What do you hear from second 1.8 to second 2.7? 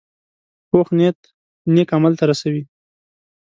عمل ته رسوي